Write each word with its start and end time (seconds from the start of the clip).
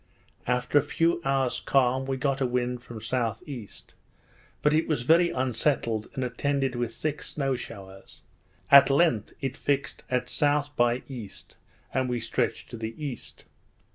After 0.47 0.79
a 0.79 0.81
few 0.81 1.21
hours 1.23 1.59
calm, 1.59 2.07
we 2.07 2.17
got 2.17 2.41
a 2.41 2.47
wind 2.47 2.81
from 2.81 2.99
S.E.; 3.01 3.67
but 4.63 4.73
it 4.73 4.87
was 4.87 5.03
very 5.03 5.29
unsettled, 5.29 6.07
and 6.15 6.23
attended 6.23 6.73
with 6.73 6.95
thick 6.95 7.21
snow 7.21 7.55
showers; 7.55 8.23
at 8.71 8.89
length 8.89 9.33
it 9.41 9.55
fixed 9.55 10.03
at 10.09 10.23
S. 10.41 10.69
by 10.69 11.03
E., 11.07 11.29
and 11.93 12.09
we 12.09 12.19
stretched 12.19 12.71
to 12.71 12.77
the 12.77 12.95
east. 12.97 13.45